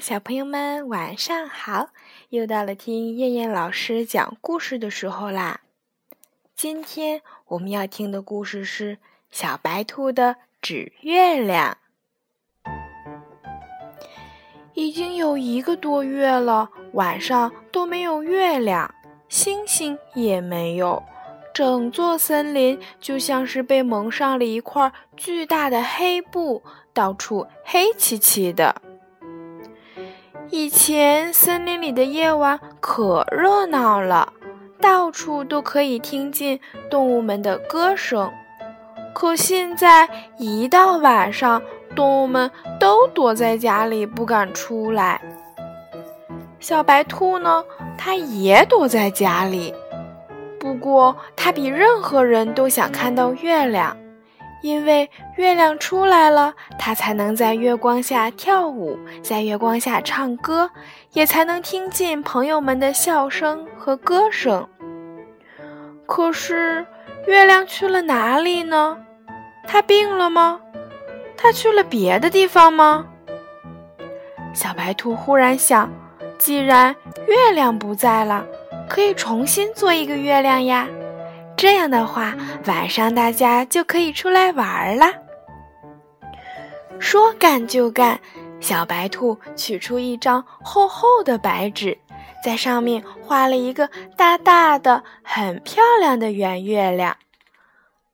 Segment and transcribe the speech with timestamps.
[0.00, 1.90] 小朋友们，晚上好！
[2.30, 5.60] 又到了听燕燕老师讲故事的时候啦。
[6.54, 8.96] 今天我们要听的故事是
[9.30, 11.78] 《小白兔的纸月亮》。
[14.74, 18.92] 已经有一个多月了，晚上都没有月亮，
[19.28, 21.02] 星星也没有，
[21.52, 28.82] 整座森林就像是被蒙上了一块巨大的黑布，到处黑漆漆的。
[30.50, 34.32] 以前森林里的夜晚可热闹了，
[34.80, 38.30] 到处都可以听见动物们的歌声。
[39.14, 41.60] 可现在一到晚上，
[41.94, 45.20] 动物们都躲在家里不敢出来。
[46.60, 47.64] 小白兔呢，
[47.96, 49.74] 它也躲在家里，
[50.58, 53.96] 不过它比任何人都想看到月亮。
[54.64, 60.70] 因为月亮出来了，它才能在月光下跳舞，在月光下唱歌，
[61.12, 64.66] 也才能听见朋友们的笑声和歌声。
[66.06, 66.86] 可是，
[67.26, 68.96] 月亮去了哪里呢？
[69.68, 70.58] 它病了吗？
[71.36, 73.04] 它去了别的地方吗？
[74.54, 75.92] 小白兔忽然想，
[76.38, 76.96] 既然
[77.28, 78.46] 月亮不在了，
[78.88, 80.88] 可以重新做一个月亮呀。
[81.64, 82.34] 这样的话，
[82.66, 85.14] 晚上大家就可以出来玩啦。
[86.98, 88.20] 说干就干，
[88.60, 91.96] 小白兔取出一张厚厚的白纸，
[92.44, 97.16] 在上面画了一个大大的、很漂亮的圆月亮。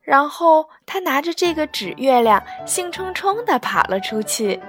[0.00, 4.60] 然后，他拿着这个纸月亮，兴冲冲地跑了出去。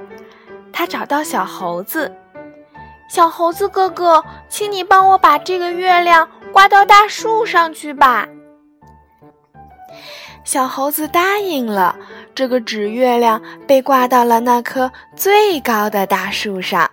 [0.74, 2.12] 他找到小猴子
[3.08, 8.28] ：“小猴子哥哥，请你帮我把这个月亮挂到大树上去吧。”
[10.44, 11.96] 小猴子答应了，
[12.34, 16.90] 这个纸月亮被挂到了那棵最高的大树上。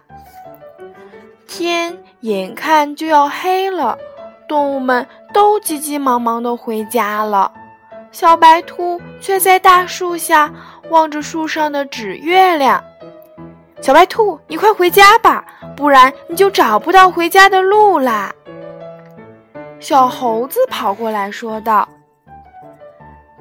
[1.47, 3.99] 天眼看就要黑了，
[4.49, 7.51] 动物们都急急忙忙地回家了，
[8.13, 10.53] 小白兔却在大树下
[10.91, 12.83] 望着树上的纸月亮。
[13.81, 15.45] 小白兔，你快回家吧，
[15.77, 18.33] 不然你就找不到回家的路啦！
[19.81, 21.89] 小猴子跑过来说道。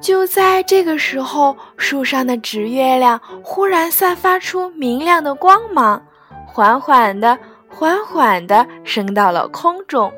[0.00, 6.02] 就在这个时候，树上的纸月亮忽然散发出明亮的光芒，
[6.46, 7.38] 缓缓的、
[7.68, 10.12] 缓缓的升到了空中。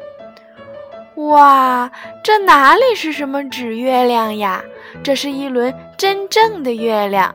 [1.17, 1.91] 哇，
[2.23, 4.63] 这哪里是什么纸月亮呀？
[5.03, 7.35] 这是一轮真正的月亮。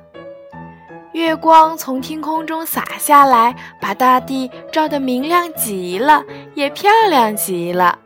[1.14, 6.24] 月光从天空中洒下来，把大地照得明亮极了，
[6.56, 8.00] 也漂亮极了。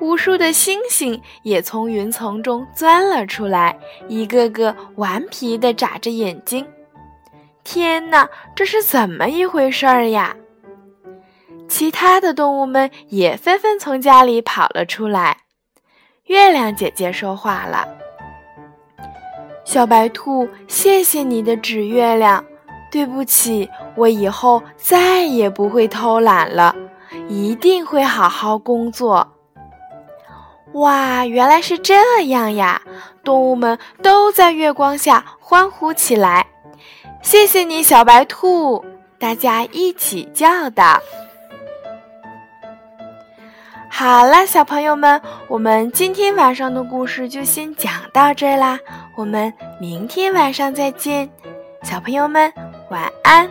[0.00, 3.78] 无数的星星也从云层中钻了出来，
[4.08, 6.66] 一个个顽皮地眨着眼睛。
[7.62, 10.34] 天哪，这是怎么一回事儿呀？
[11.68, 15.36] 其他的动物们也纷纷从家里跑了出来。
[16.24, 17.86] 月亮姐姐说话了
[19.64, 22.44] ：“小白兔，谢谢你的纸月亮。
[22.90, 26.74] 对不起，我以后再也不会偷懒了，
[27.28, 29.34] 一定会好好工作。”
[30.74, 32.80] 哇，原来是这样呀！
[33.24, 36.46] 动物们都在月光下欢呼起来。
[37.22, 38.84] 谢谢你，小白兔！
[39.18, 40.98] 大家一起叫道
[43.90, 48.78] ：“好了，小朋友们，我们今天晚上的故事就先讲到这啦。
[49.16, 51.28] 我们明天晚上再见，
[51.82, 52.50] 小朋友们
[52.90, 53.50] 晚安。”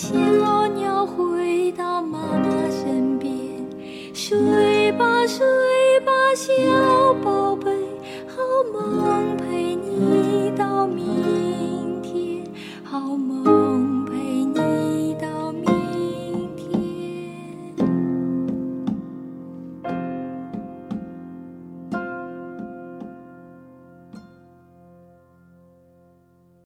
[0.00, 0.14] 小
[0.76, 3.34] 鸟回到妈妈身边，
[4.14, 5.44] 睡吧睡
[6.06, 6.52] 吧，小，